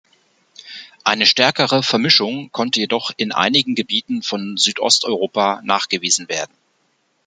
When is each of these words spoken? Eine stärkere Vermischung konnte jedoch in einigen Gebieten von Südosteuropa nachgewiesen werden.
Eine 1.03 1.27
stärkere 1.27 1.83
Vermischung 1.83 2.51
konnte 2.51 2.79
jedoch 2.79 3.11
in 3.17 3.31
einigen 3.31 3.75
Gebieten 3.75 4.23
von 4.23 4.57
Südosteuropa 4.57 5.61
nachgewiesen 5.63 6.27
werden. 6.27 6.55